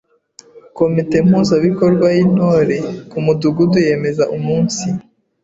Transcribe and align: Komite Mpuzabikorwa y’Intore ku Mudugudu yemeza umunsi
Komite 0.77 1.15
Mpuzabikorwa 1.27 2.07
y’Intore 2.15 2.77
ku 3.09 3.17
Mudugudu 3.25 3.77
yemeza 3.87 4.23
umunsi 4.37 4.85